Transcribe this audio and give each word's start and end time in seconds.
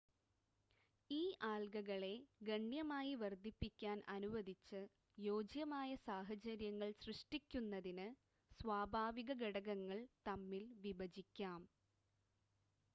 ഈ 1.09 1.19
ആൽഗകളെ 1.47 2.13
ഗണ്യമായി 2.41 3.11
വർദ്ധിപ്പിക്കാൻ 3.15 3.97
അനുവദിച്ച് 4.09 4.81
യോജ്യമായ 5.17 5.91
സാഹചര്യങ്ങൾ 6.07 6.89
സൃഷ്ടിക്കുന്നതിന് 7.03 8.07
സ്വാഭാവിക 8.59 9.31
ഘടകങ്ങൾ 9.43 10.01
തമ്മിൽ 10.27 10.65
വിഭജിക്കാം 10.81 11.61